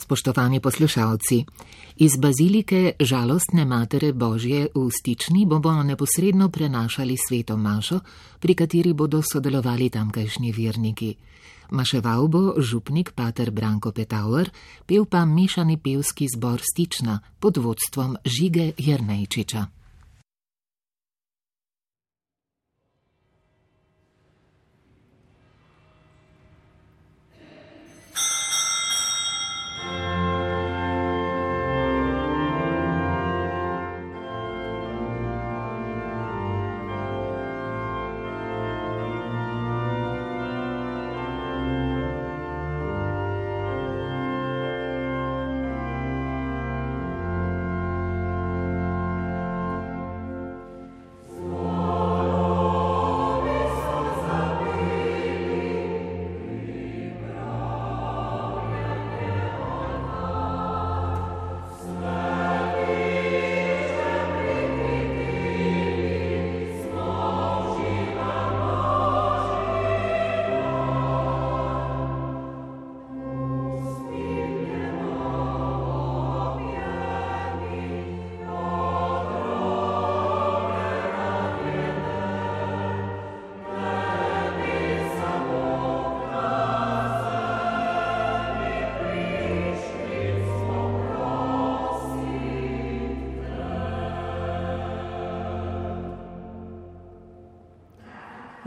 [0.00, 1.44] Spoštovani poslušalci,
[1.96, 8.00] iz bazilike Žalostne Matere Božje v Stični bomo neposredno prenašali sveto mašo,
[8.40, 11.14] pri kateri bodo sodelovali tamkajšnji verniki.
[11.70, 14.50] Maševal bo župnik Pater Branko Petauer,
[14.86, 19.79] pel pa mešani pevski zbor Stična pod vodstvom Žige Jernejčiča.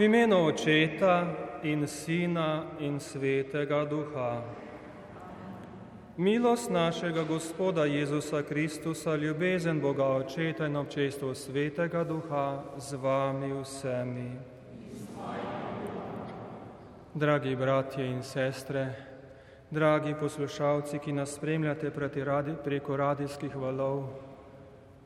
[0.04, 4.44] Imenu Očeta in Sina in Svetega Duha.
[6.18, 14.32] Milost našega Gospoda Jezusa Kristusa, ljubezen Boga Očeta in občestvo Svetega Duha z vami vsemi.
[17.14, 18.96] Dragi bratje in sestre,
[19.72, 21.92] dragi poslušalci, ki nas spremljate
[22.64, 24.04] preko radijskih valov,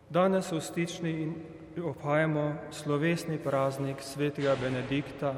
[0.09, 1.35] danes v stični in
[1.81, 5.33] obhajamo slovesni praznik svetega Benedikta,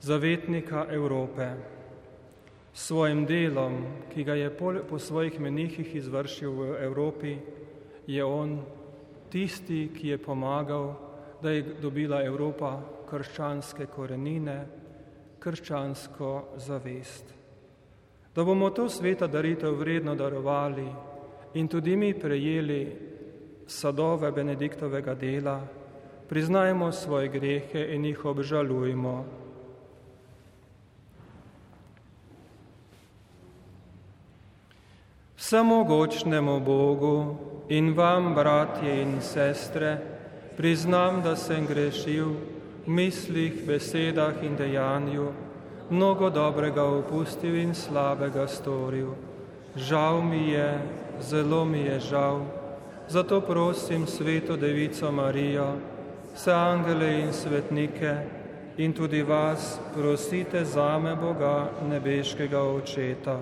[0.00, 1.48] zavetnika Evrope.
[2.74, 4.50] S svojim delom, ki ga je
[4.88, 7.36] po svojih menihih izvršil v Evropi,
[8.06, 8.60] je on
[9.30, 10.94] tisti, ki je pomagal,
[11.42, 12.78] da je dobila Evropa
[13.10, 14.66] krščanske korenine,
[15.38, 17.34] krščansko zavest.
[18.34, 20.86] Da bomo to sveta daritev vredno darovali
[21.54, 23.03] in tudi mi prejeli
[23.66, 25.60] sadove Benediktovega dela,
[26.28, 29.24] priznajmo svoje grehe in jih obžalujmo.
[35.36, 37.36] Samogočnemu Bogu
[37.68, 39.98] in vam, bratje in sestre,
[40.56, 42.32] priznam, da sem grešil
[42.86, 45.32] v mislih, besedah in dejanju,
[45.90, 49.14] mnogo dobrega upustil in slabega storil.
[49.76, 50.80] Žal mi je,
[51.20, 52.63] zelo mi je žal.
[53.08, 55.76] Zato prosim sveto Devico Marijo,
[56.34, 58.16] vse angele in svetnike
[58.76, 63.38] in tudi vas prosite za me Boga nebeškega Očeta.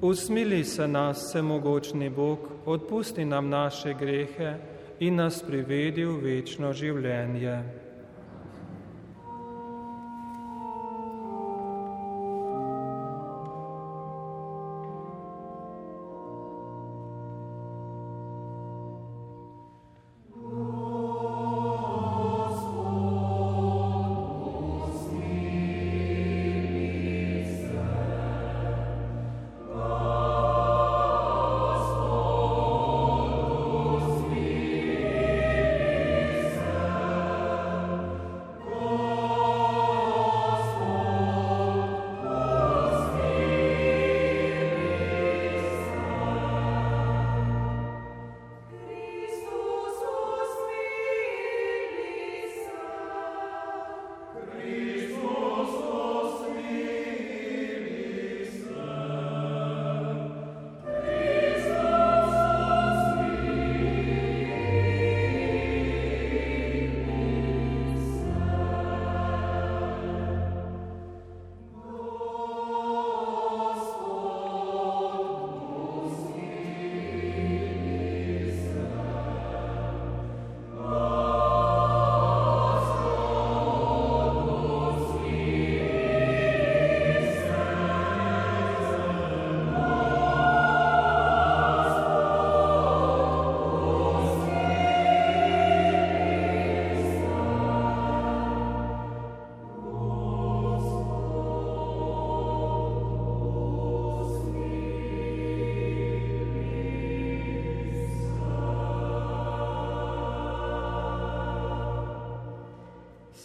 [0.00, 4.54] Usmili se nas, vsemogočni Bog, odpusti nam naše grehe
[5.00, 7.85] in nas privedi v večno življenje.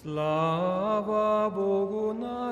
[0.01, 2.51] Slava Bogu na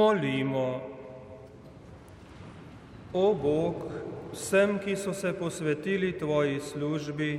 [0.00, 0.80] Molimo.
[3.12, 3.74] O Bog,
[4.32, 7.32] vsem, ki so se posvetili Tvoji službi,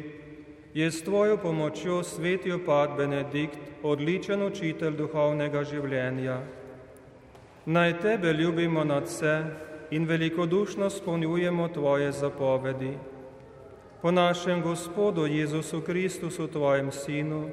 [0.73, 6.37] je s Tvojo pomočjo sveti opad Benedikt odličen učitelj duhovnega življenja.
[7.65, 9.33] Naj Tebe ljubimo nad vse
[9.91, 12.93] in velikodušno spolnjujemo Tvoje zapovedi.
[14.01, 17.47] Po našem Gospodu Jezusu Kristusu, Tvojem Sinu,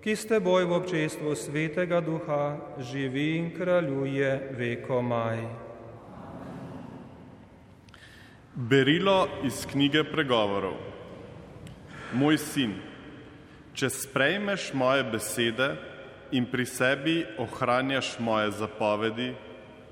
[0.00, 5.44] ki s teboj v občestvu svetega duha živi in kraljuje veko maj.
[8.56, 10.80] Berilo iz knjige pregovorov.
[12.16, 12.72] Moj sin,
[13.76, 15.68] če sprejmeš moje besede
[16.32, 19.30] in pri sebi ohranjaš moje zapovedi,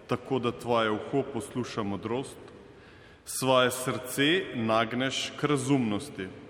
[0.09, 2.41] tako da tvoje uho posluša modrost,
[3.29, 6.48] svoje srce nagneš k razumnosti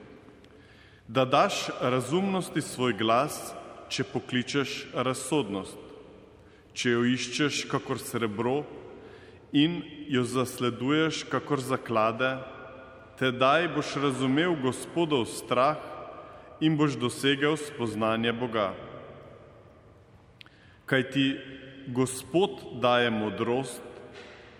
[1.09, 3.55] da daš razumnosti svoj glas,
[3.89, 5.79] če pokličeš razsodnost,
[6.77, 8.61] če jo iščeš kakor srebro
[9.57, 9.81] in
[10.13, 12.35] jo zasleduješ kakor zaklade,
[13.17, 15.81] tedaj boš razumel gospodov strah
[16.61, 18.75] in boš dosegel spoznanje Boga.
[20.85, 21.27] Kaj ti
[21.89, 22.51] Gospod
[22.83, 23.81] daje modrost,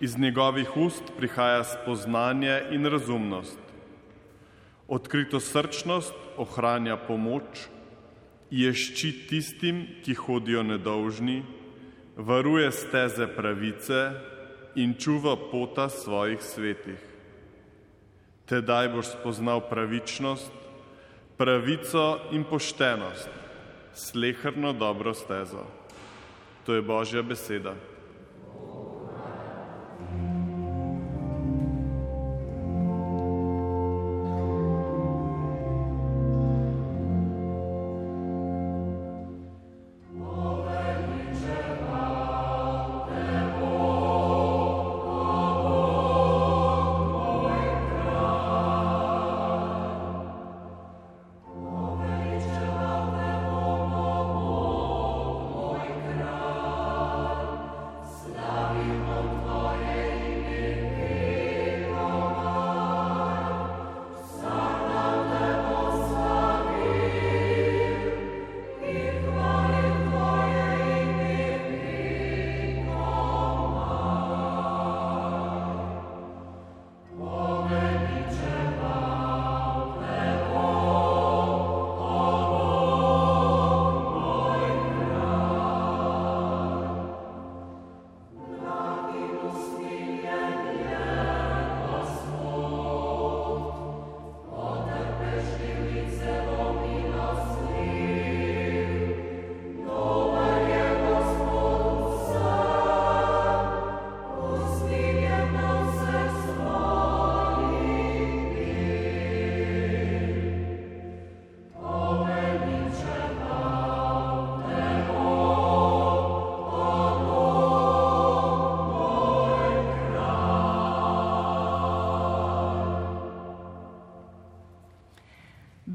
[0.01, 3.68] iz njegovih ust prihaja spoznanje in razumnost.
[4.89, 7.69] Odkrito srčnost ohranja pomoč,
[8.49, 11.43] je ščit tistim, ki hodijo nedolžni,
[12.17, 13.99] varuje steze pravice
[14.81, 16.97] in čuva pota svojih svetih.
[18.49, 20.49] Tedaj boš spoznal pravičnost,
[21.37, 23.29] pravico in poštenost,
[23.93, 25.69] slehrno dobro stezo.
[26.65, 27.77] To je Božja beseda.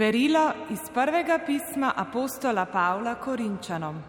[0.05, 4.03] Berilo iz prvega pisma apostola Pavla Korinčanom.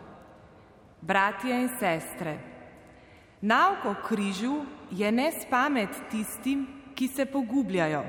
[1.02, 2.34] Bratje in sestre,
[3.42, 8.04] nauk o križu je nespamet tistim, ki se pogubljajo.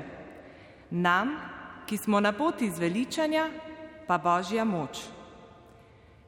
[0.91, 1.31] Nam,
[1.85, 3.47] ki smo na poti zveličanja,
[4.07, 5.07] pa božja moč.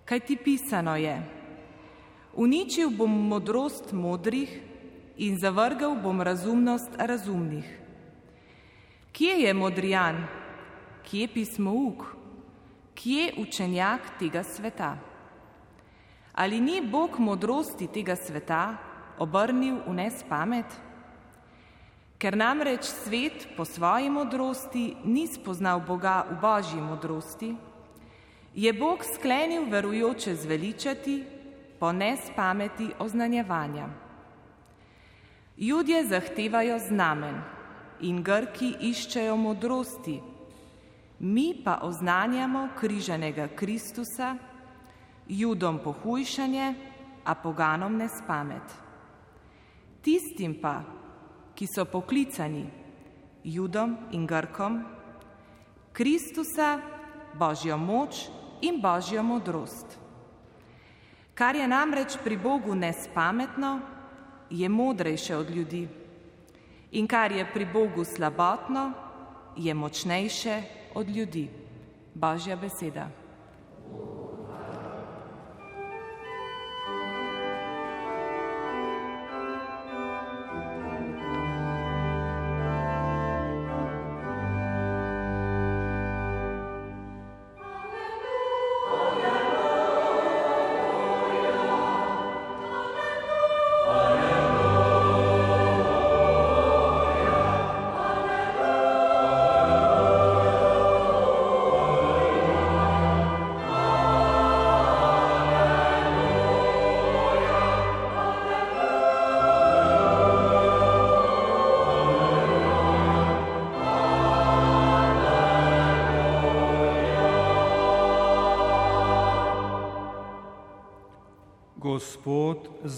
[0.05, 1.19] Kaj ti pisano je?
[2.33, 4.59] Uničil bom modrost modrih
[5.17, 7.79] in zavrgal bom razumnost razumnih.
[9.11, 10.38] Kje je modrijan?
[11.03, 12.05] Kje pismo uk,
[12.95, 14.97] kje učenjak tega sveta.
[16.33, 18.77] Ali ni Bog modrosti tega sveta
[19.19, 20.65] obrnil v nespamet?
[22.19, 27.55] Ker namreč svet po svoji modrosti ni spoznal Boga v božji modrosti,
[28.55, 31.23] je Bog sklenil verujoče zveličati
[31.79, 33.87] po nespameti oznanjevanja.
[35.57, 37.41] Ljudje zahtevajo znamen
[38.01, 40.19] in Grki iščejo modrosti,
[41.19, 44.35] mi pa oznanjamo križanega Kristusa,
[45.27, 46.75] judom pohujšanje,
[47.29, 48.63] a poganom nespamet.
[50.01, 50.81] Tistim pa,
[51.53, 52.65] ki so poklicani,
[53.43, 54.79] judom in grkom,
[55.93, 56.79] Kristusa,
[57.35, 58.29] božjo moč
[58.61, 59.97] in božjo modrost.
[61.35, 63.79] Kar je namreč pri Bogu nespametno,
[64.49, 65.87] je modrejše od ljudi.
[66.91, 68.91] In kar je pri Bogu slabotno,
[69.55, 71.47] je močnejše od ljudi.
[72.13, 73.07] Božja beseda.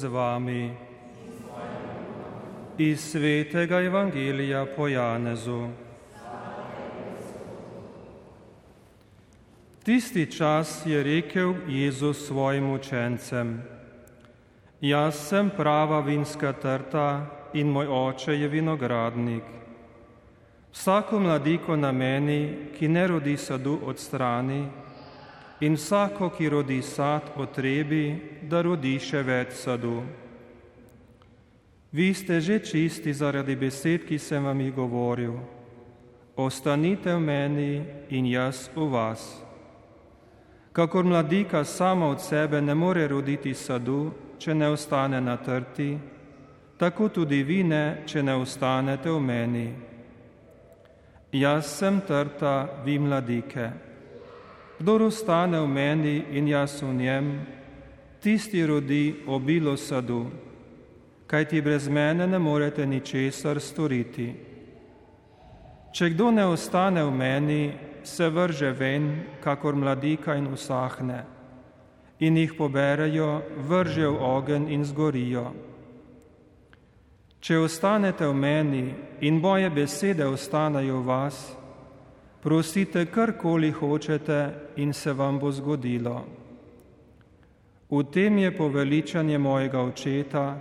[0.01, 0.73] Z vami.
[2.77, 5.69] Iz svetega Evangelija po Janezu.
[9.83, 13.61] Tisti čas je rekel Jezus svojim učencem:
[14.81, 19.43] Jaz sem prava vinska trta in moj oče je vinogradnik.
[20.71, 24.65] Vsako mladiko na meni, ki ne rodi sadu od strani,
[25.61, 28.15] in vsako, ki rodi sad, potrebi,
[28.49, 30.01] da rodi še več sadu.
[31.91, 35.35] Vi ste že čisti zaradi besed, ki sem vam jih govoril.
[36.35, 39.21] Ostanite v meni in jaz v vas.
[40.71, 45.99] Kakor mladika sama od sebe ne more roditi sadu, če ne ostane na trti,
[46.79, 49.69] tako tudi vi ne, če ne ostanete v meni.
[51.31, 53.90] Jaz sem trta, vi mladike.
[54.81, 57.27] Kdor ostane v meni in jaz v njem,
[58.17, 60.25] tisti rodi obilo sadu,
[61.29, 64.25] kaj ti brez mene ne morete ničesar storiti.
[65.93, 67.61] Če kdo ne ostane v meni,
[68.01, 69.05] se vrže ven,
[69.43, 71.21] kakor mladika in usahne,
[72.17, 75.45] in jih poberejo, vrže v ogen in zgorijo.
[77.37, 78.85] Če ostanete v meni
[79.21, 81.60] in moje besede ostanejo v vas,
[82.41, 86.25] prosite karkoli hočete in se vam bo zgodilo.
[87.89, 90.59] V tem je poveličanje mojega očeta,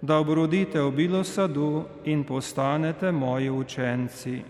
[0.00, 4.42] da obrodite obilo sadu in postanete moji učenci.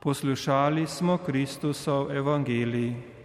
[0.00, 3.17] Poslušali smo Kristusov evangelij.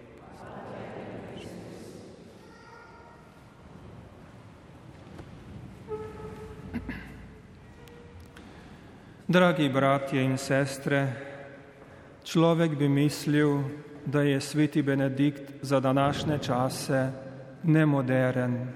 [9.33, 11.07] Dragi bratje in sestre,
[12.21, 13.63] človek bi mislil,
[14.05, 17.11] da je sveti Benedikt za današnje čase
[17.63, 18.67] nemoderen.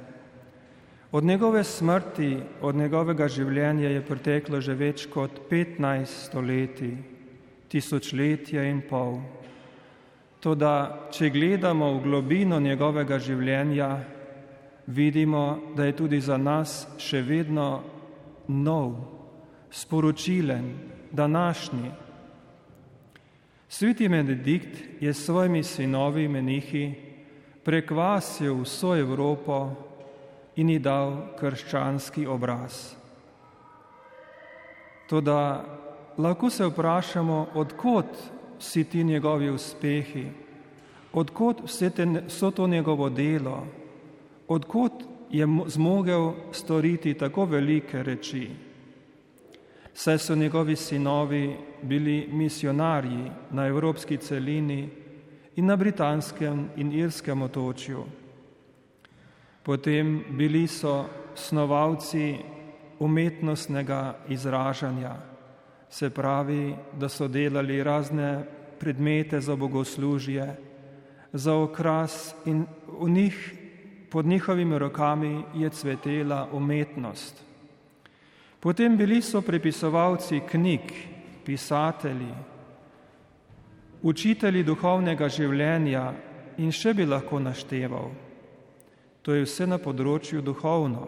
[1.12, 6.96] Od njegove smrti, od njegovega življenja je preteklo že več kot 15 stoletij,
[7.70, 9.20] tisočletje in pol.
[10.40, 13.92] Toda, če gledamo v globino njegovega življenja,
[14.88, 17.84] vidimo, da je tudi za nas še vedno
[18.48, 19.17] nov
[19.72, 20.74] sporočilen,
[21.12, 21.92] današnji.
[23.70, 26.94] Sveti Benedikt je s svojimi sinovi menihi
[27.64, 29.72] prekvasil vso Evropo
[30.56, 32.96] in ji dal krščanski obraz.
[35.08, 35.66] Toda
[36.18, 38.18] lahko se vprašamo, odkot
[38.60, 40.26] vsi ti njegovi uspehi,
[41.14, 43.68] odkot vse, te, vse to njegovo delo,
[44.48, 48.50] odkot je zmogel storiti tako velike reči.
[49.98, 54.90] Saj so njegovi sinovi bili misionarji na evropski celini
[55.56, 58.04] in na britanskem in irskem otočju.
[59.64, 62.36] Potem bili so snovalci
[63.00, 65.16] umetnostnega izražanja,
[65.90, 68.46] se pravi, da so delali razne
[68.80, 70.56] predmete za bogoslužje,
[71.34, 72.66] za okras in
[73.02, 73.54] v njih,
[74.10, 77.47] pod njihovimi rokami je cvetela umetnost.
[78.60, 80.94] Potem bili so prepisovalci knjig,
[81.46, 82.34] pisatelji,
[84.02, 86.08] učitelji duhovnega življenja
[86.58, 88.10] in še bi lahko našteval.
[89.22, 91.06] To je vse na področju duhovno.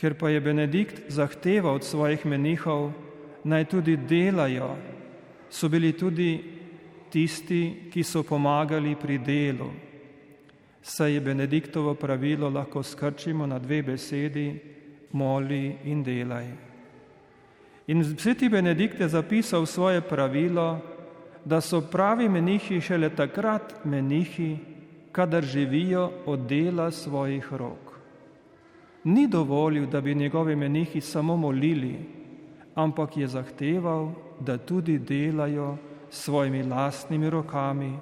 [0.00, 2.92] Ker pa je Benedikt zahteval od svojih menihov,
[3.44, 4.70] naj tudi delajo,
[5.50, 6.30] so bili tudi
[7.10, 9.68] tisti, ki so pomagali pri delu.
[10.80, 14.46] Saj je Benediktovo pravilo lahko skrčimo na dve besedi:
[15.12, 16.46] moli in delaj.
[17.86, 20.78] In sveti Benedikt je zapisal svoje pravilo,
[21.44, 24.58] da so pravi menihi šele takrat menihi,
[25.12, 27.98] kadar živijo od dela svojih rok.
[29.04, 31.98] Ni dovolil, da bi njegovi menihi samo molili,
[32.74, 35.76] ampak je zahteval, da tudi delajo
[36.10, 37.98] svojimi lastnimi rokami,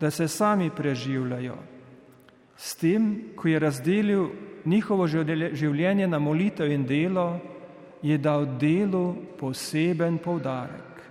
[0.00, 1.56] da se sami preživljajo.
[2.56, 4.26] S tem, ko je razdelil
[4.64, 7.40] njihovo življenje na molitev in delo,
[8.02, 11.02] je dal delu poseben poudarek.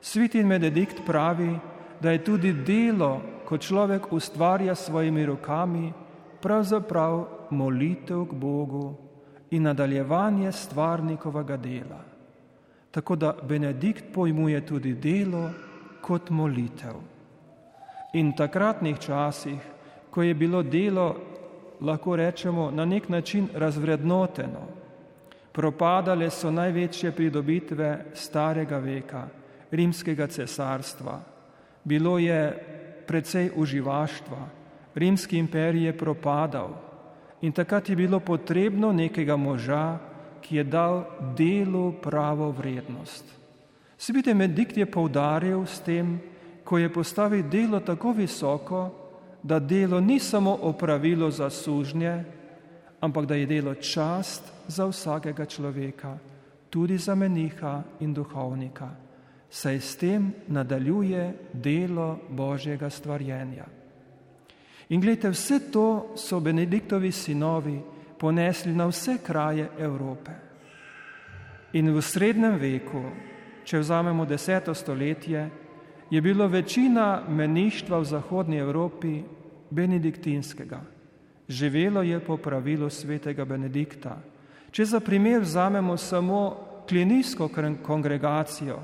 [0.00, 1.58] Sveti Benedikt pravi,
[2.00, 5.92] da je tudi delo, ko človek ustvarja svojimi rokami,
[6.42, 8.94] pravzaprav molitev k Bogu
[9.50, 12.02] in nadaljevanje stvarnikovega dela.
[12.90, 15.50] Tako da Benedikt pojmuje tudi delo
[16.00, 17.00] kot molitev.
[18.12, 19.58] In v takratnih časih,
[20.10, 21.16] ko je bilo delo,
[21.80, 24.66] lahko rečemo, na nek način razvrednoteno,
[25.52, 29.28] propadale so največje pridobitve starega veka,
[29.70, 31.20] rimskega cesarstva.
[31.84, 32.40] Bilo je
[33.06, 34.48] precej uživaštva,
[34.94, 36.68] rimski imperij je propadal
[37.40, 39.98] in takrat je bilo potrebno nekega moža,
[40.40, 41.04] ki je dal
[41.36, 43.24] delu pravo vrednost.
[43.98, 46.18] Svite Medikt je poudaril s tem,
[46.64, 49.07] ko je postavil delo tako visoko,
[49.48, 52.24] da delo ni samo opravilo za sužnje,
[53.00, 56.18] ampak da je delo čast za vsakega človeka,
[56.70, 59.08] tudi za meniha in duhovnika
[59.50, 63.64] saj s tem nadaljuje delo Božjega stvarjenja.
[64.88, 67.80] In gledajte, vse to so Benediktovi sinovi
[68.18, 70.32] ponesli na vse kraje Evrope.
[71.72, 73.02] In v srednjem veku,
[73.64, 75.48] če vzamemo deseto stoletje,
[76.10, 79.20] je bilo večina meništva v zahodnji Evropi
[79.70, 80.80] benediktinskega.
[81.48, 84.18] Živelo je po pravilu svetega Benedikta.
[84.70, 86.40] Če za primer vzamemo samo
[86.88, 87.48] klinijsko
[87.82, 88.78] kongregacijo,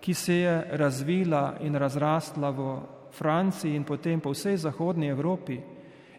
[0.00, 2.78] ki se je razvila in razrastla v
[3.12, 5.60] Franciji in potem po vsej zahodnji Evropi,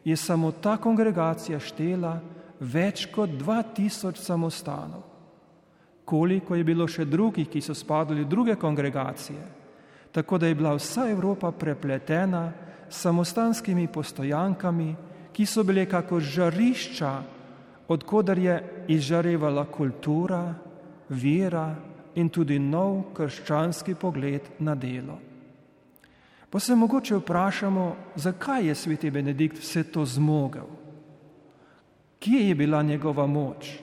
[0.06, 2.20] je samo ta kongregacija štela
[2.60, 5.04] več kot 2000 samostanov.
[6.06, 9.44] Koliko je bilo še drugih, ki so spadali v druge kongregacije,
[10.12, 12.52] tako da je bila vsa Evropa prepletena
[12.92, 14.96] samostanskimi postojankami,
[15.32, 17.12] ki so bile kako žarišča,
[17.88, 20.54] odkudar je izžarevala kultura,
[21.10, 21.76] vera,
[22.16, 25.18] in tudi nov krščanski pogled na delo.
[26.52, 30.68] Pa se mogoče vprašamo, zakaj je sveti Benedikt vse to zmogel?
[32.20, 33.80] Kje je bila njegova moč?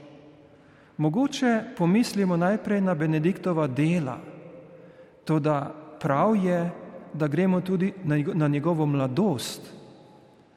[0.97, 4.19] Mogoče pomislimo najprej na Benediktova dela,
[5.25, 6.71] to da prav je,
[7.19, 7.93] da gremo tudi
[8.35, 9.73] na njegovo mladost,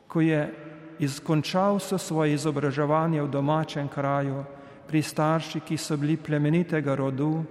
[0.08, 0.54] ko je
[1.00, 4.43] izkončal so svoje izobraževanje v domačem kraju
[4.88, 7.43] pri starših, ki so bili plemenitega rodu,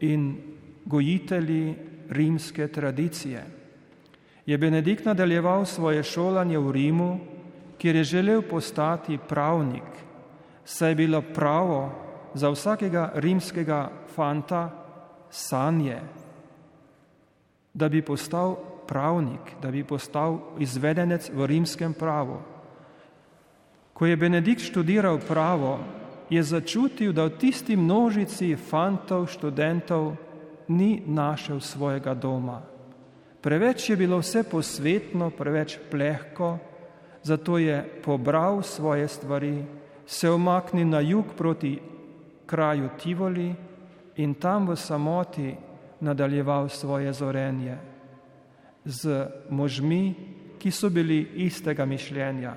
[0.00, 0.36] in
[0.84, 1.74] gojitelji
[2.10, 3.44] rimske tradicije.
[4.46, 7.18] Je Benedikt nadaljeval svoje šolanje v Rimu,
[7.78, 9.84] kjer je želel postati pravnik,
[10.64, 11.92] saj je bilo pravo
[12.34, 14.70] za vsakega rimskega fanta
[15.30, 16.00] sanje,
[17.78, 18.56] da bi postal
[18.88, 22.40] pravnik, da bi postal izvedenec v rimskem pravu.
[23.92, 25.78] Ko je Benedikt študiral pravo,
[26.30, 30.16] je začutil, da v tisti množici fantov, študentov
[30.68, 32.60] ni našel svojega doma.
[33.40, 36.58] Preveč je bilo vse posvetno, preveč plehko,
[37.22, 39.64] zato je pobral svoje stvari,
[40.06, 41.78] se omaknil na jug proti
[42.46, 43.54] kraju Tivoli
[44.16, 45.67] in tam v samoti
[46.00, 47.76] nadaljeval svoje zorenje
[48.84, 50.14] z možmi,
[50.58, 52.54] ki so bili istega mišljenja.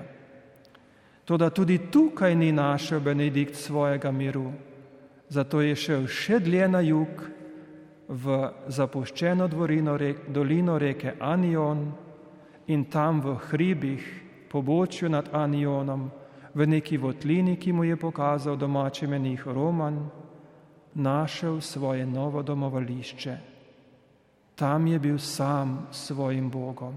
[1.25, 4.51] Toda tudi tukaj ni našel Benedikt svojega miru,
[5.29, 7.21] zato je šel še dlje na jug
[8.07, 11.85] v zapuščeno dvorino, dolino reke Anion
[12.67, 14.03] in tam v hribih,
[14.51, 16.09] pobočju nad Anionom,
[16.53, 20.01] v neki votlini, ki mu je pokazal domači menih Roman,
[20.93, 23.37] našel svoje novo domovališče.
[24.55, 26.93] Tam je bil sam svojim Bogom.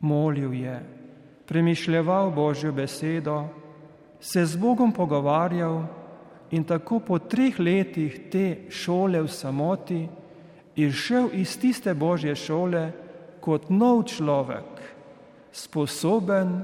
[0.00, 0.82] Molil je,
[1.46, 3.44] premišljeval Božjo besedo,
[4.20, 5.84] se z Bogom pogovarjal
[6.50, 10.08] in tako po treh letih te šole v samoti
[10.76, 12.92] išel iz tiste Božje šole
[13.40, 14.80] kot nov človek,
[15.52, 16.62] sposoben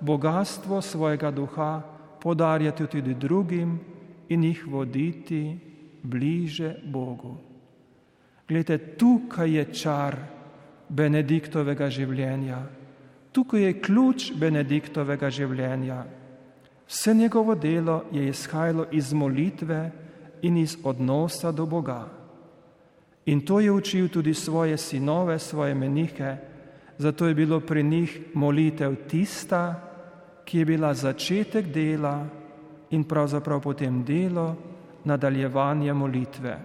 [0.00, 1.82] bogatstvo svojega duha
[2.20, 3.80] podarjati tudi drugim
[4.28, 5.69] in jih voditi
[6.02, 7.36] bliže Bogu.
[8.48, 10.16] Glede, tukaj je čar
[10.88, 12.58] Benediktovega življenja,
[13.32, 16.02] tukaj je ključ Benediktovega življenja.
[16.90, 19.90] Vse njegovo delo je izhajalo iz molitve
[20.42, 22.08] in iz odnosa do Boga.
[23.30, 26.36] In to je učil tudi svoje sinove, svoje menihe,
[26.98, 29.62] zato je bilo pri njih molitev tista,
[30.44, 32.26] ki je bila začetek dela
[32.90, 34.69] in pravzaprav potem delo
[35.04, 36.58] nadaljevanja molitve.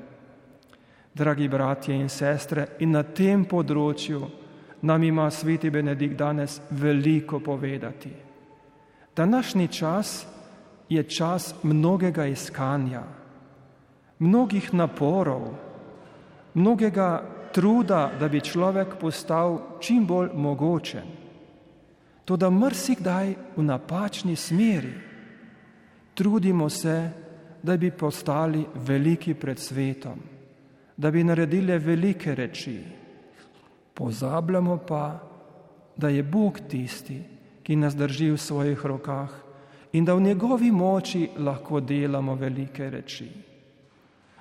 [1.14, 4.22] Dragi bratje in sestre, in na tem področju
[4.82, 8.12] nam ima sveti Benedikt danes veliko povedati.
[9.16, 10.26] Današnji čas
[10.90, 13.04] je čas mnogega iskanja,
[14.20, 15.48] mnogih naporov,
[16.54, 21.08] mnogega truda, da bi človek postal čim bolj mogočen.
[22.26, 24.94] To, da mrsikdaj v napačni smeri
[26.14, 27.12] trudimo se,
[27.66, 30.20] da bi postali veliki pred svetom,
[30.98, 32.80] da bi naredili velike reči.
[33.94, 35.20] Pozabljamo pa,
[35.98, 37.22] da je Bog tisti,
[37.64, 39.32] ki nas drži v svojih rokah
[39.98, 43.30] in da v njegovi moči lahko delamo velike reči.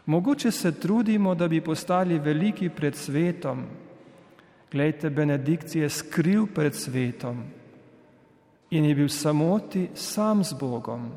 [0.07, 3.65] Mogoče se trudimo, da bi postali veliki pred svetom.
[4.73, 7.45] Glejte, Benedikt je skril pred svetom
[8.71, 11.13] in je bil samoti sam z Bogom.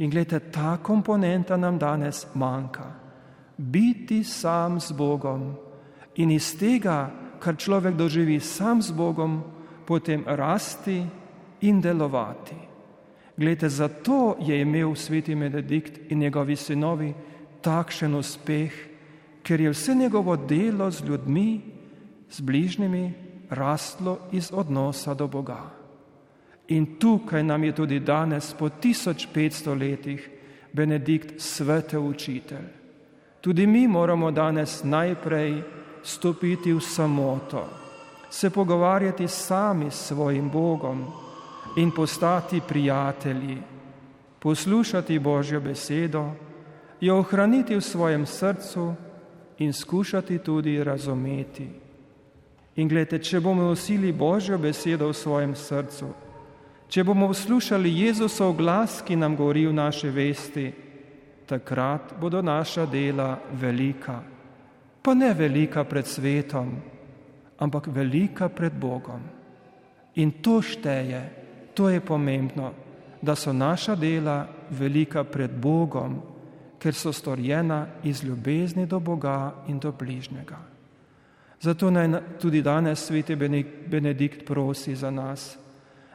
[0.00, 2.88] In gledajte, ta komponenta nam danes manjka.
[3.56, 5.52] Biti sam z Bogom
[6.16, 7.10] in iz tega,
[7.40, 9.42] kar človek doživi sam z Bogom,
[9.84, 11.04] potem rasti
[11.60, 12.56] in delovati.
[13.36, 17.14] Glede, zato je imel sveti Benedikt in njegovi sinovi
[17.60, 18.72] takšen uspeh,
[19.42, 21.60] ker je vse njegovo delo z ljudmi,
[22.30, 23.12] z bližnjimi,
[23.50, 25.79] rastlo iz odnosa do Boga.
[26.70, 30.30] In tukaj nam je tudi danes, po 1500 letih,
[30.72, 32.66] Benedikt svete učitelj.
[33.40, 35.62] Tudi mi moramo danes najprej
[36.02, 37.68] stopiti v samoto,
[38.30, 41.04] se pogovarjati sami s svojim Bogom
[41.76, 43.58] in postati prijatelji,
[44.38, 46.30] poslušati Božjo besedo,
[47.00, 48.94] jo ohraniti v svojem srcu
[49.58, 51.68] in skušati tudi razumeti.
[52.76, 56.29] In gledajte, če bomo nosili Božjo besedo v svojem srcu,
[56.90, 60.64] Če bomo poslušali Jezusov glas, ki nam govori v naše vesti,
[61.46, 64.18] takrat bodo naša dela velika.
[65.02, 66.72] Pa ne velika pred svetom,
[67.62, 69.22] ampak velika pred Bogom.
[70.18, 71.22] In to šteje,
[71.78, 72.74] to je pomembno,
[73.22, 76.18] da so naša dela velika pred Bogom,
[76.74, 80.58] ker so storjena iz ljubezni do Boga in do bližnjega.
[81.60, 83.36] Zato naj tudi danes sveti
[83.86, 85.60] Benedikt prosi za nas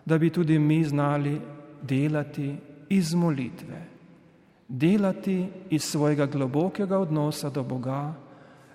[0.05, 1.41] da bi tudi mi znali
[1.81, 2.55] delati
[2.89, 3.81] iz molitve,
[4.67, 8.13] delati iz svojega globokega odnosa do Boga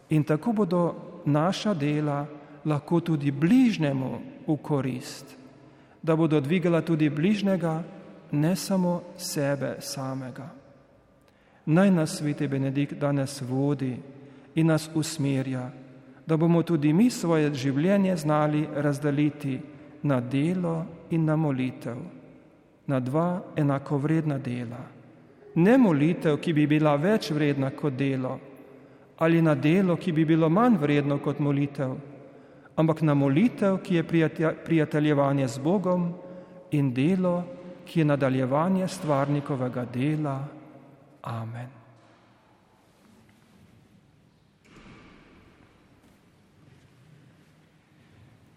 [0.09, 2.27] in tako bodo naša dela
[2.65, 5.37] lahko tudi bližnjemu v korist,
[6.03, 7.83] da bodo dvigala tudi bližnjega,
[8.33, 10.49] ne samo sebe samega.
[11.67, 13.97] Naj nas sveti Benedikt danes vodi
[14.55, 15.71] in nas usmerja,
[16.27, 19.61] da bomo tudi mi svoje življenje znali razdeliti
[20.03, 21.97] na delo in na molitev,
[22.87, 24.81] na dva enakovredna dela.
[25.55, 28.39] Ne molitev, ki bi bila več vredna kot delo,
[29.19, 31.97] ali na delo, ki bi bilo manj vredno kot molitev,
[32.77, 34.07] ampak na molitev, ki je
[34.65, 36.13] prijateljevanje z Bogom
[36.71, 37.43] in delo,
[37.85, 40.39] ki je nadaljevanje stvarnikovega dela.
[41.23, 41.80] Amen.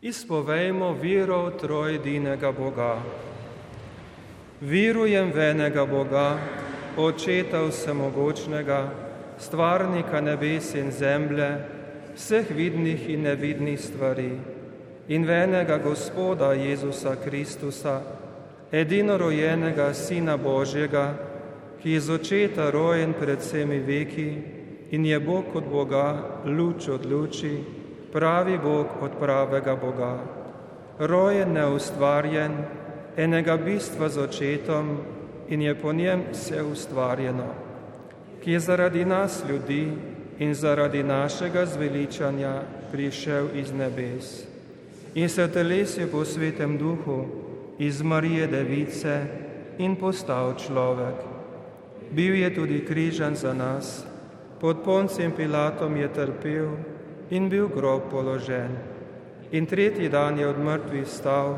[0.03, 2.99] Izpovejmo viro v trojedinega Boga.
[4.59, 6.35] Virujem v enega Boga,
[6.99, 8.91] Očeta vsemogočnega,
[9.39, 11.47] stvarnika nebes in zemlje,
[12.19, 14.35] vseh vidnih in nevidnih stvari,
[15.07, 18.01] in venega Gospoda Jezusa Kristusa,
[18.75, 21.15] edinorojenega Sina Božjega,
[21.79, 24.29] ki je z očeta rojen pred vsemi veki
[24.91, 27.82] in je Bog od Boga, luč od luči,
[28.13, 30.19] pravi Bog od pravega Boga,
[30.99, 32.51] rojen neustvarjen,
[33.17, 34.97] enega bistva z očetom
[35.49, 37.49] in je po njem vse ustvarjeno,
[38.43, 39.91] ki je zaradi nas ljudi
[40.39, 44.53] in zaradi našega zveličanja prišel iz nebes
[45.13, 47.25] in se telesil po svetem duhu
[47.77, 49.25] iz Marije Device
[49.77, 51.15] in postal človek.
[52.11, 54.05] Bil je tudi križan za nas,
[54.61, 56.69] pod poncem Pilatom je trpel
[57.33, 58.77] in bil grob položen.
[59.51, 61.57] In tretji dan je od mrtvih stal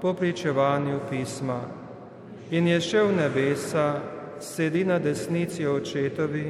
[0.00, 1.60] po pričevanju pisma
[2.50, 4.00] in je šel v nebesa,
[4.40, 6.46] sedi na desnici očetovi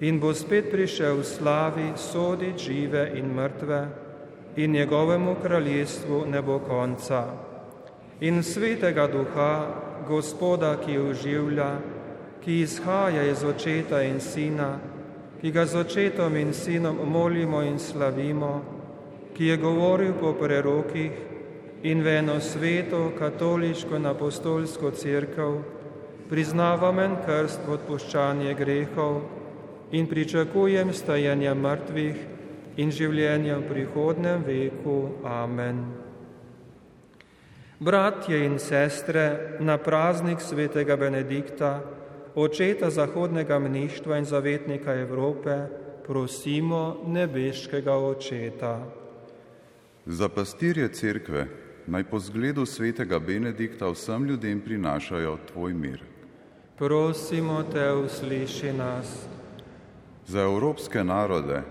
[0.00, 3.80] in bo spet prišel v slavi sodi žive in mrtve
[4.56, 7.24] in njegovemu kraljestvu ne bo konca.
[8.20, 9.66] In svetega duha,
[10.08, 11.70] gospoda, ki oživlja,
[12.44, 14.78] ki izhaja iz očeta in sina,
[15.42, 18.62] ki ga z očetom in sinom molimo in slavimo,
[19.34, 21.10] ki je govoril po prerokih
[21.82, 25.58] in v eno sveto, katoliško in apostolsko crkv,
[26.30, 29.18] priznavam en krst v odpuščanje grehov
[29.90, 32.22] in pričakujem stajanja mrtvih
[32.78, 35.18] in življenja v prihodnem veku.
[35.26, 35.82] Amen.
[37.82, 41.82] Bratje in sestre, na praznik svetega Benedikta,
[42.34, 45.66] očeta zahodnega mništva in zavetnika Evrope,
[46.06, 48.86] prosimo nebeškega očeta.
[50.06, 51.46] Za pastirje cerkve
[51.86, 56.02] naj po zgledu svetega Benedikta vsem ljudem prinašajo tvoj mir.
[56.78, 59.26] Prosimo te, usliši nas.
[60.26, 61.62] Za evropske narode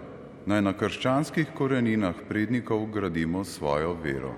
[0.45, 4.33] naj na krščanskih koreninah prednikov gradimo svojo vero.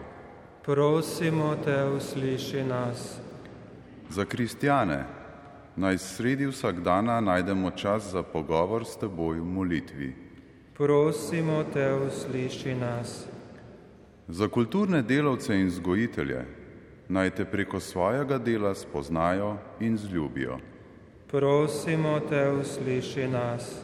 [0.65, 3.17] Prosimo te, usliši nas.
[4.09, 5.05] Za kristjane
[5.75, 10.13] naj sredi vsakdana najdemo čas za pogovor s teboj v molitvi.
[10.77, 13.25] Prosimo te, usliši nas.
[14.27, 16.45] Za kulturne delavce in vzgojitelje
[17.09, 20.57] naj te preko svojega dela spoznajo in zljubijo.
[21.31, 23.81] Prosimo te, usliši nas.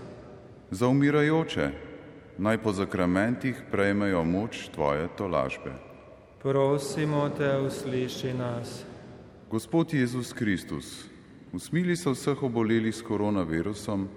[0.71, 1.69] Za umirajoče
[2.37, 5.73] naj po zakramentih prejmejo moč tvoje tolažbe.
[6.41, 8.83] Prosimo te, usliši nas.
[9.51, 11.08] Gospod Jezus Kristus,
[11.53, 14.07] usmili se vseh obolelih s koronavirusom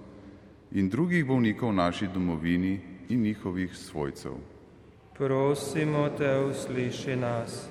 [0.73, 4.33] in drugih bolnikov v naši domovini in njihovih svojcev.
[5.15, 7.69] Prosimo te, usliši nas.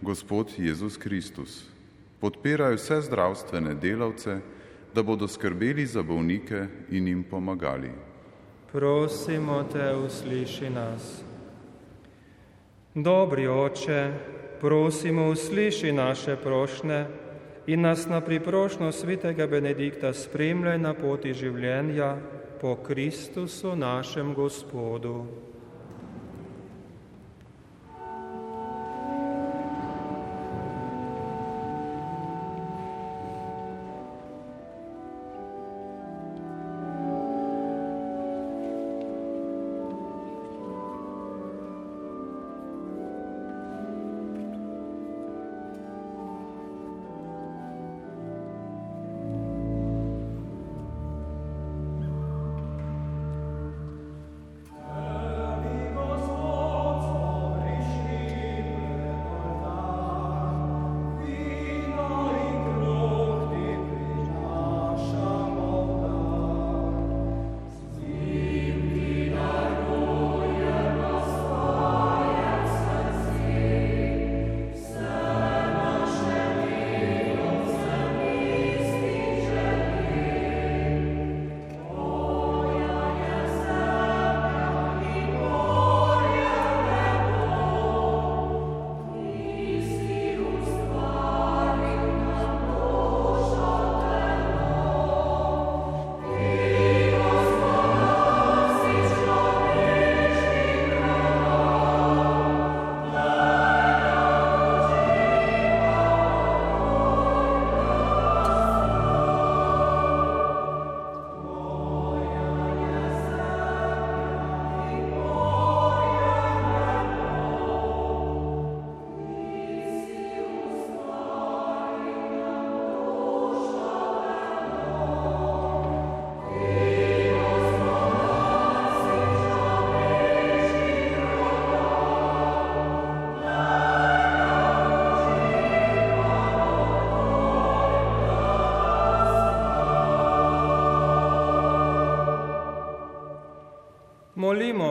[0.00, 1.66] Gospod Jezus Kristus,
[2.20, 4.40] podpiraj vse zdravstvene delavce,
[4.94, 7.90] da bodo skrbeli za bolnike in jim pomagali.
[8.72, 11.22] Prosimo te, usliši nas.
[12.94, 14.12] Dobri oče,
[14.60, 17.06] prosimo, usliši naše prošnje
[17.72, 22.16] in nas na priprošno svetega Benedikta spremljaj na poti življenja
[22.60, 25.49] po Kristusu našem Gospodu.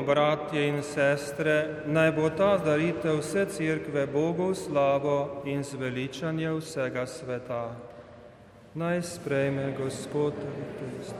[0.09, 7.05] Bratje in sestre, naj bo ta daritev vse cerkve Bogu v slavo in zveličanje vsega
[7.05, 7.77] sveta.
[8.73, 11.13] Naj sprejme Gospod daritev.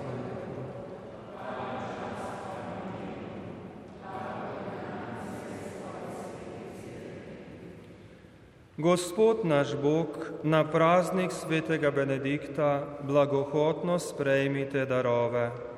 [8.79, 10.07] Gospod naš Bog,
[10.43, 15.68] na praznik svetega Benedikta blagohotno sprejmite darove.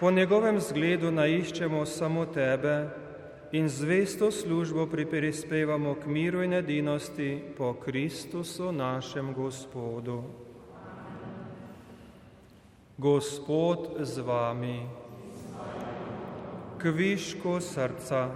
[0.00, 2.88] Po njegovem zgledu naiščemo samo tebe
[3.52, 10.22] in zvesto službo priprispevamo k miru in edinosti po Kristusu našem Gospodu.
[12.98, 14.84] Gospod z vami,
[16.78, 18.28] kviško srca.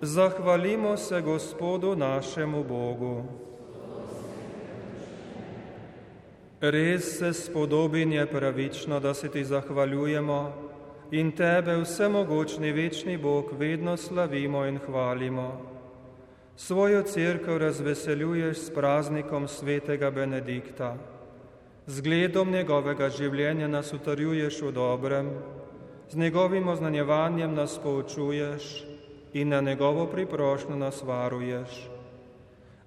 [0.00, 3.24] Zahvalimo se Gospodu našemu Bogu.
[6.62, 10.52] Res se spodobin je pravično, da se ti zahvaljujemo
[11.10, 15.60] in tebe, vsemogočni večni Bog, vedno slavimo in hvalimo.
[16.56, 20.94] Svojo crkvo razveseljuješ s praznikom svetega Benedikta.
[21.86, 25.32] Zgledom njegovega življenja nas utrjuješ v dobrem,
[26.10, 28.84] z njegovim oznanjevanjem nas poučuješ
[29.32, 31.91] in na njegovo priprošnjo nas varuješ.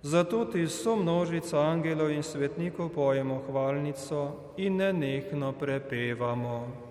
[0.05, 6.84] Zato ti so množica angelov in svetnikov pojemo hvalnico in nenehno prepevamo.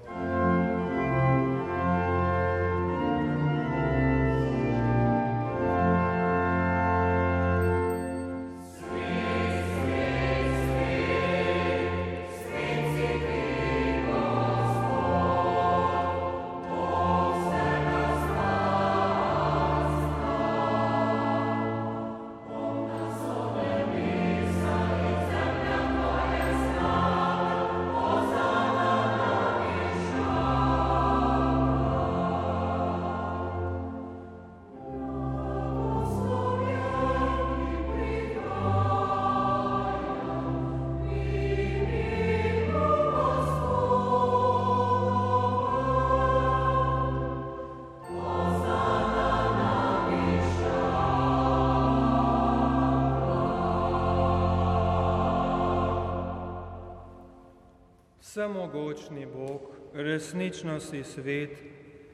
[58.34, 59.60] Vsemogočni Bog,
[59.92, 61.50] resnično si svet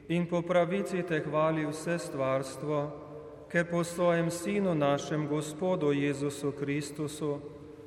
[0.07, 2.81] in po pravici te hvali vse stvarstvo,
[3.49, 7.39] ker po svojem Sinu, našem Gospodu Jezusu Kristusu,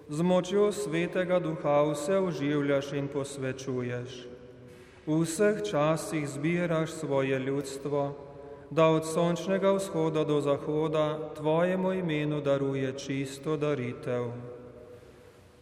[0.09, 4.27] z močjo svetega duha vse oživljaš in posvečuješ.
[5.07, 8.19] V vseh časih zbiraš svoje ljudstvo,
[8.71, 14.33] da od sončnega vzhoda do zahoda tvojemu imenu daruje čisto daritev.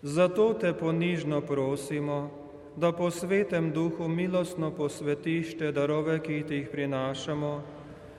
[0.03, 2.41] Zato te ponižno prosimo,
[2.77, 7.62] da po svetem duhu milostno posvetiš te darove, ki ti jih prinašamo,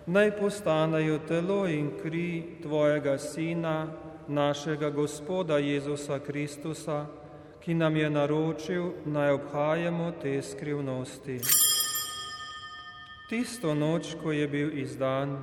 [0.05, 3.87] naj postanejo telo in kri Tvojega Sina,
[4.27, 7.05] našega Gospoda Jezusa Kristusa,
[7.61, 11.39] ki nam je naročil, naj obhajamo te skrivnosti.
[13.29, 15.37] Tisto noč, ko je bil izdan,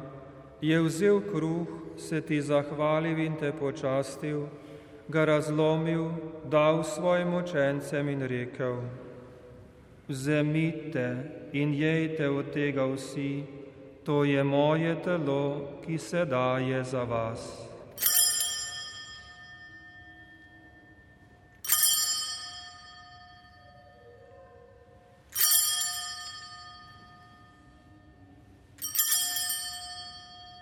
[0.61, 4.46] je vzel kruh, se ti zahvalil in te počastil,
[5.11, 6.11] ga razlomil,
[6.44, 8.76] dal svojim učencem in rekel:
[10.08, 11.16] Vzemite
[11.52, 13.42] in jejte od tega vsi,
[14.04, 17.66] to je moje telo, ki se daje za vas.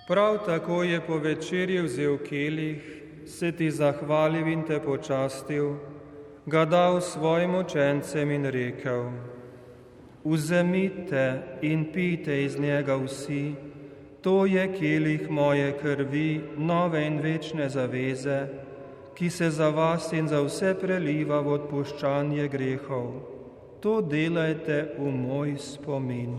[0.09, 2.99] Prav tako je po večerji vzel kelih
[3.29, 5.76] se ti zahvalil in te počastil,
[6.47, 9.12] ga dal svojim učencem in rekel:
[10.24, 13.55] Vzemite in pite iz njega vsi,
[14.20, 18.47] to je kelih moje krvi, nove in večne zaveze,
[19.14, 23.12] ki se za vas in za vse preliva v odpuščanje grehov.
[23.81, 26.37] To delajte v moj spomin.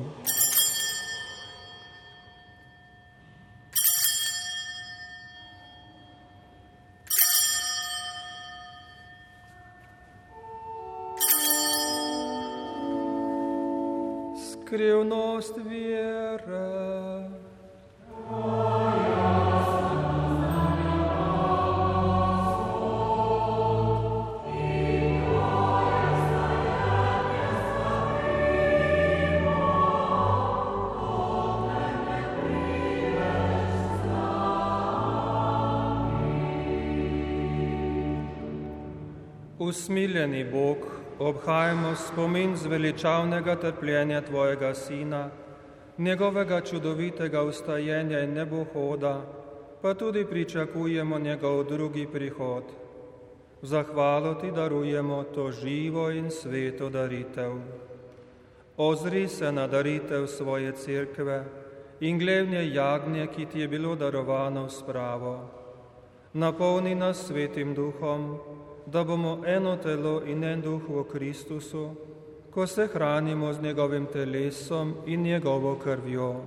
[14.70, 17.30] кревност вера.
[39.58, 45.30] Усмиляний Бог, obhajamo spomin zveličavnega trpljenja Tvojega Sina,
[45.98, 49.22] njegovega čudovitega ustajenja in nebohoda,
[49.82, 52.64] pa tudi pričakujemo njegov drugi prihod.
[53.62, 57.52] V zahvalo Ti darujemo to živo in sveto daritev.
[58.78, 61.44] Ozri se na daritev svoje cerkve
[62.00, 65.50] in glednje jagnje, ki Ti je bilo darovano v spravo.
[66.34, 68.40] Napolni nas svetim duhom,
[68.92, 71.90] da bomo eno telo in en duh v Kristusu,
[72.52, 76.42] ko se hranimo z njegovim telesom in njegovo krvjo.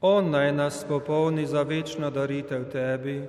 [0.00, 3.22] On naj nas popolni za večno daritev tebi,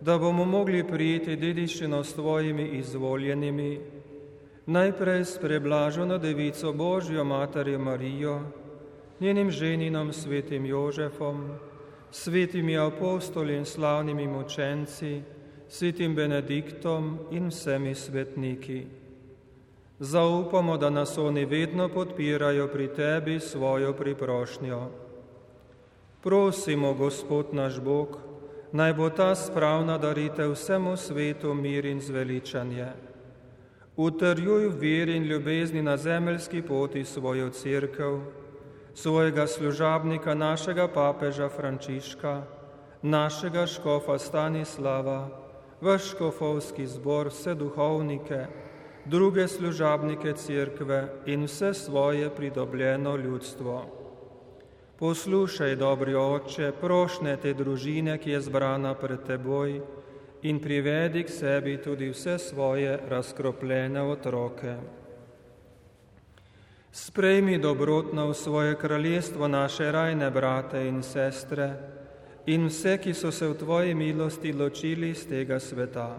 [0.00, 3.80] da bomo mogli prijeti dediščino s tvojimi izvoljenimi,
[4.66, 8.40] najprej s preblaženo devico Božjo Materjo Marijo,
[9.20, 11.48] njenim ženinom svetim Jožefom,
[12.10, 15.22] svetimi apostoli in slavnimi močenci,
[15.74, 18.86] svetim Benediktom in vsemi svetniki.
[19.98, 24.88] Zaupamo, da nas oni vedno podpirajo pri tebi svojo priprošnjo.
[26.22, 28.18] Prosimo, Gospod naš Bog,
[28.72, 32.92] naj bo ta spravna daritev vsemu svetu mir in zveličanje.
[33.96, 38.22] Utrjuj v veri in ljubezni na zemeljski poti svojo crkv,
[38.94, 42.42] svojega služabnika, našega papeža Frančiška,
[43.02, 45.43] našega škofa Stanislava,
[45.84, 48.46] vaš škofovski zbor, vse duhovnike,
[49.04, 53.84] druge služabnike cerkve in vse svoje pridobljeno ljudstvo.
[54.98, 59.80] Poslušaj, dobri oče, prošnje te družine, ki je zbrana pred teboj
[60.42, 64.76] in privedi k sebi tudi vse svoje razkropljene otroke.
[66.92, 71.72] Sprejmi dobrotno v svoje kraljestvo naše rajne brate in sestre
[72.46, 76.16] in vse, ki so se v tvoji milosti ločili iz tega sveta.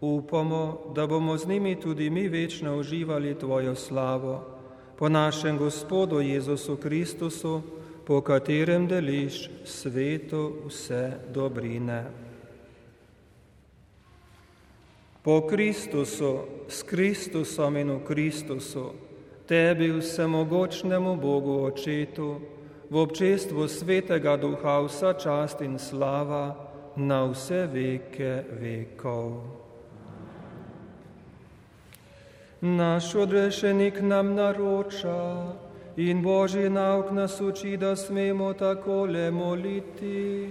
[0.00, 4.44] Upamo, da bomo z njimi tudi mi večno uživali tvojo slavo,
[4.96, 7.62] po našem Gospodu Jezusu Kristusu,
[8.06, 12.04] po katerem deliš svetu vse dobrine.
[15.22, 18.92] Po Kristusu, s Kristusom in v Kristusu,
[19.46, 22.40] tebi vsemogočnemu Bogu Očetu,
[22.90, 26.56] v občestvu svetega duha vsa čast in slava
[26.96, 29.46] na vse veke vekov.
[32.60, 35.54] Naš odrešenik nam naroča
[35.96, 40.50] in Božji nauk nas uči, da smemo takole moliti.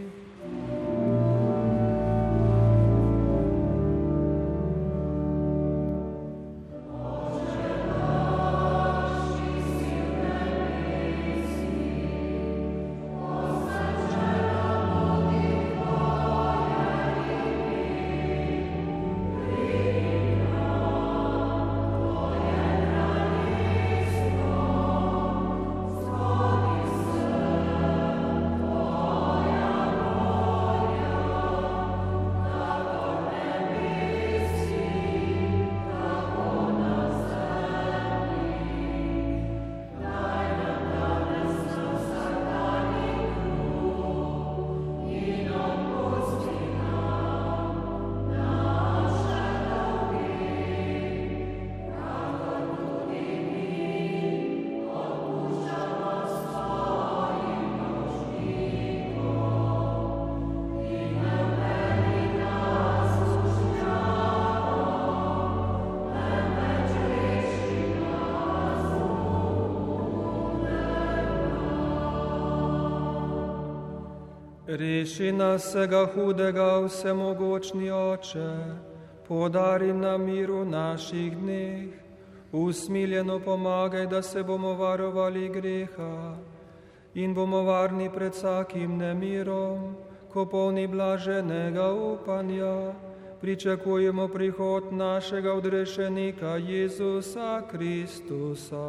[74.70, 78.50] Reši nas vsega hudega, vsemogočni oče,
[79.28, 81.88] podari nam miru naših dneh,
[82.52, 86.38] usmiljeno pomagaj, da se bomo varovali greha
[87.16, 89.96] in bomo varni pred vsakim nemirom,
[90.30, 92.94] ko polni blaženega upanja,
[93.42, 98.86] pričakujemo prihod našega odrešenika Jezusa Kristusa.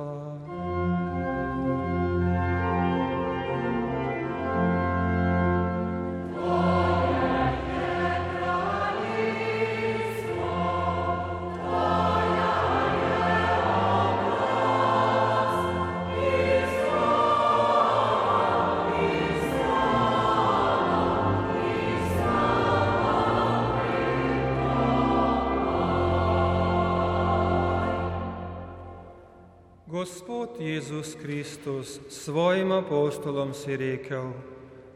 [30.59, 34.33] Jezus Kristus, svojim apostolom si rekel,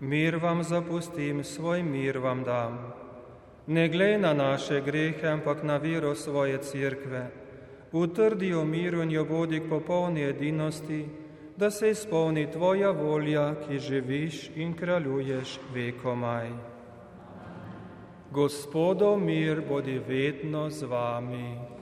[0.01, 2.93] mir vam zapustim, svoj mir vam dam.
[3.67, 7.31] Ne glej na naše grehe, ampak na vero svoje cerkve.
[7.93, 11.07] Utrdi o miru in jo vodi k popolni edinosti,
[11.57, 16.51] da se izpolni tvoja volja, ki živiš in kraljuješ vekomaj.
[18.31, 21.74] Gospodov mir bodi vedno z vami.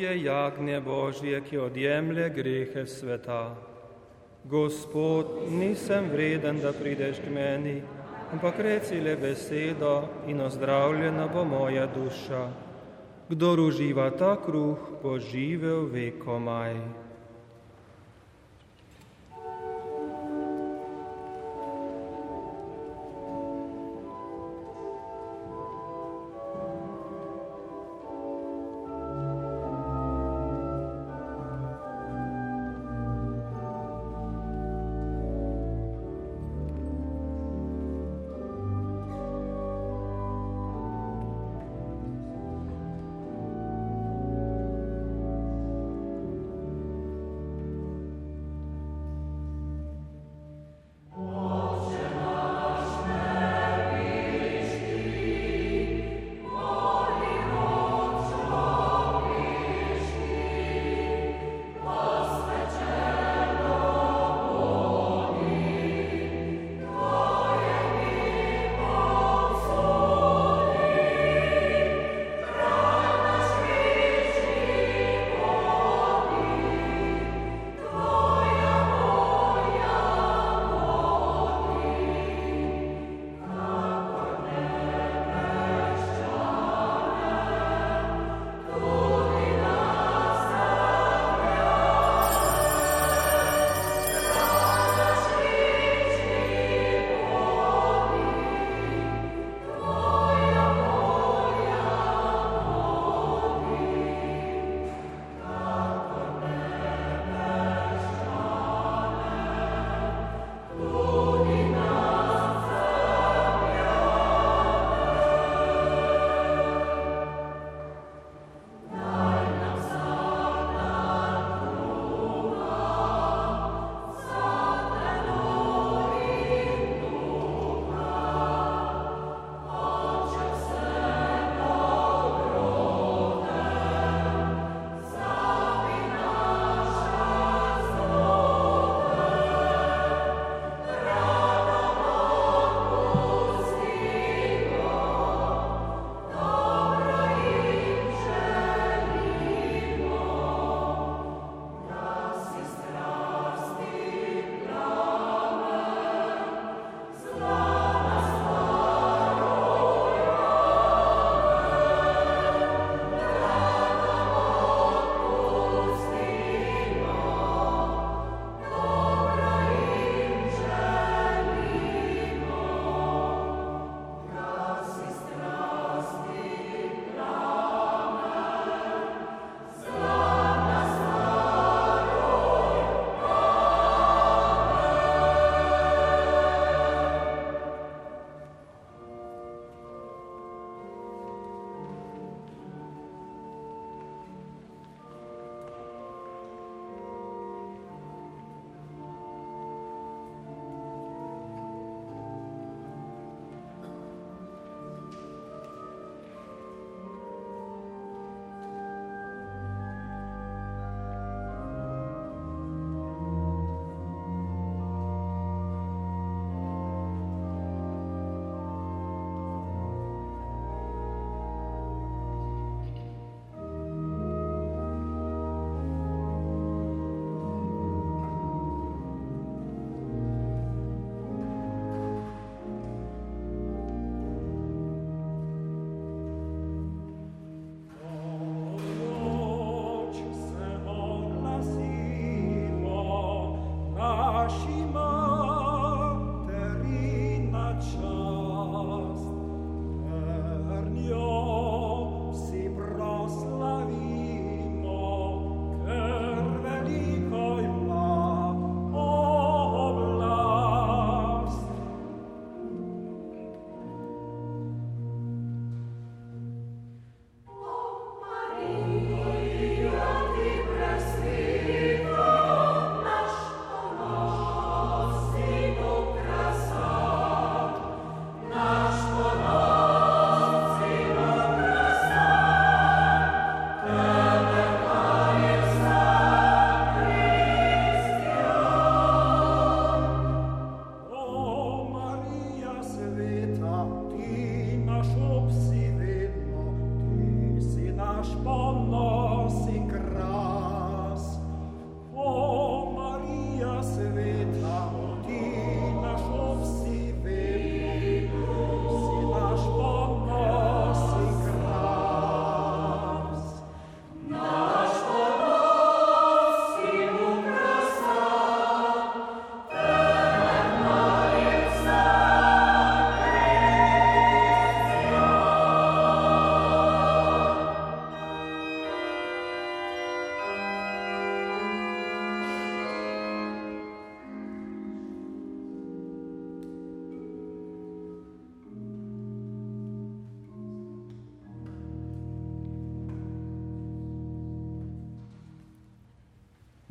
[0.00, 3.54] Je jagnje Božje, ki odjemlje grehe sveta.
[4.44, 7.82] Gospod, nisem vreden, da prideš k meni,
[8.32, 12.48] ampak reci le besedo in ozdravljena bo moja duša.
[13.28, 17.05] Kdor uživa ta kruh, bo živel vekomaj.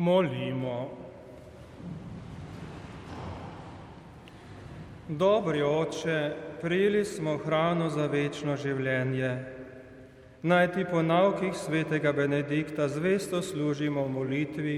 [0.06, 0.90] Molimo.
[5.08, 6.32] Dobri oče,
[6.62, 9.32] prijeli smo hrano za večno življenje.
[10.46, 14.78] Naj ti po naukih svetega Benedikta zvesto služimo v molitvi,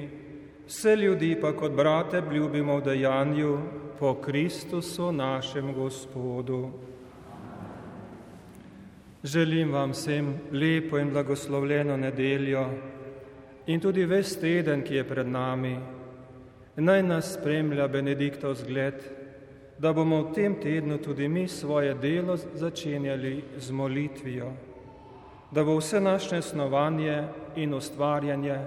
[0.70, 3.54] vse ljudi pa kot brate ljubimo v dejanju
[4.00, 6.70] po Kristusu našem Gospodu.
[9.24, 12.70] Želim vam vsem lepo in blagoslovljeno nedeljo
[13.68, 15.76] in tudi ves teden, ki je pred nami,
[16.76, 19.02] naj nas spremlja Benediktov zgled,
[19.80, 24.52] da bomo v tem tednu tudi mi svoje delo začenjali z molitvijo,
[25.52, 27.24] da bo vse naše snovanje
[27.56, 28.58] in ustvarjanje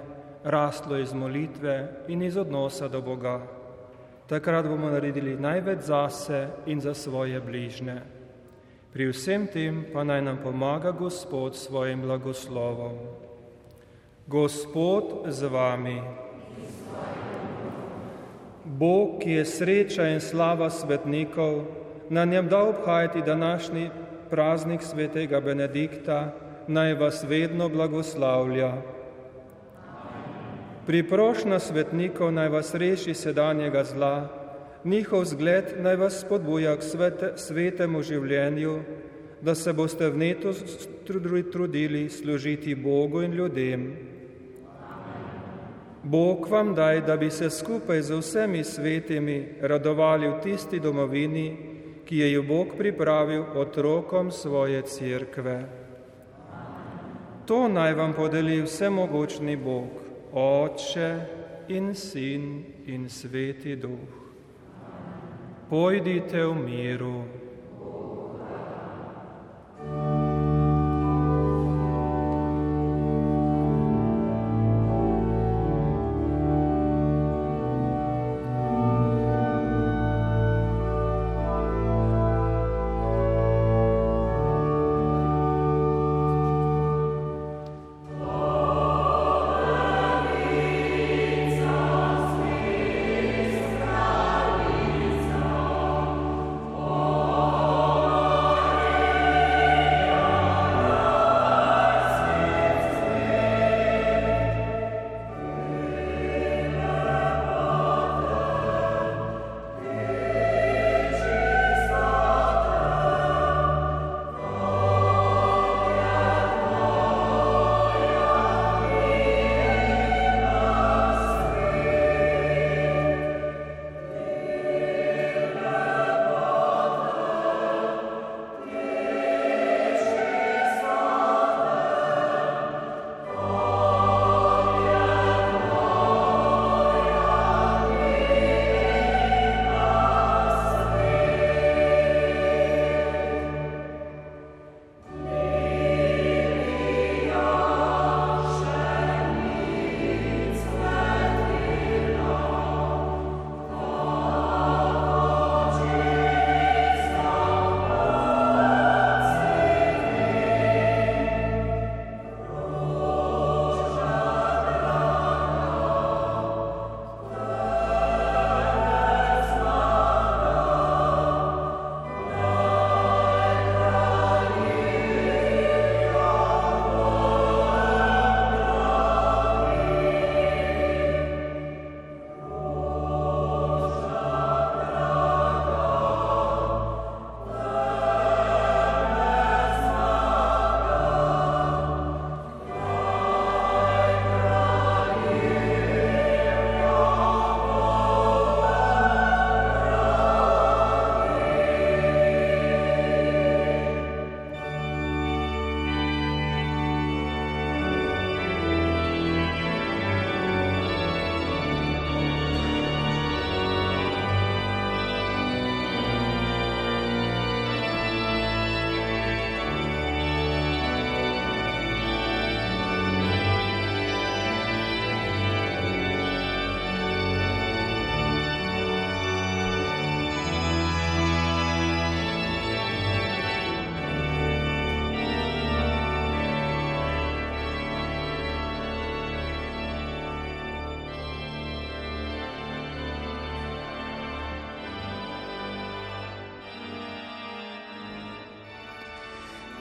[0.43, 3.41] rastlo iz molitve in iz odnosa do Boga.
[4.27, 8.01] Takrat bomo naredili največ zase in za svoje bližne.
[8.93, 13.30] Pri vsem tem pa naj nam pomaga Gospod svojim blagoslovom.
[14.31, 15.99] Gospod z vami.
[18.63, 21.67] Bog, ki je sreča in slava svetnikov,
[22.09, 23.89] na njem da obhajati današnji
[24.29, 26.31] praznik svetega Benedikta,
[26.67, 28.71] naj vas vedno blagoslavlja.
[30.87, 34.29] Priprošna svetnikov naj vas reši sedanjega zla,
[34.83, 38.79] njihov zgled naj vas spodbuja k svete, svetemu življenju,
[39.41, 40.53] da se boste vneto
[41.51, 44.10] trudili služiti Bogu in ljudem.
[46.03, 51.57] Bog vam daj, da bi se skupaj z vsemi svetimi radovali v tisti domovini,
[52.05, 55.65] ki je jo Bog pripravil otrokom svoje cerkve.
[57.45, 59.89] To naj vam podeli vsemogočni Bog,
[60.33, 61.19] Oče
[61.67, 64.09] in Sin in Sveti Duh.
[65.69, 67.23] Pojdite v miru.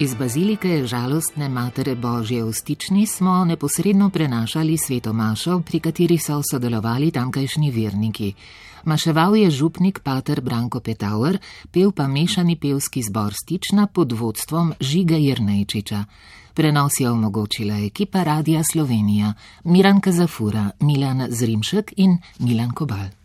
[0.00, 6.40] Iz bazilike žalostne Matere Božje v Stični smo neposredno prenašali sveto mašo, pri kateri so
[6.40, 8.32] sodelovali tamkajšnji verniki.
[8.84, 11.36] Maševal je župnik Pater Branko Petauer,
[11.70, 16.04] pel pa mešani pevski zbor Stična pod vodstvom Žige Jrnejčiča.
[16.54, 19.34] Prenos je omogočila ekipa Radia Slovenija,
[19.64, 23.19] Miran Kazafura, Milan Zrimšek in Milan Kobal.